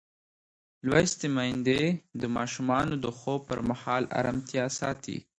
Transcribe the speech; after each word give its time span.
لوستې 0.89 1.27
میندې 1.35 1.81
د 2.21 2.23
ماشومانو 2.37 2.93
د 3.03 3.05
خوب 3.17 3.39
پر 3.49 3.59
مهال 3.69 4.03
ارامتیا 4.19 4.65
ساتي. 4.79 5.17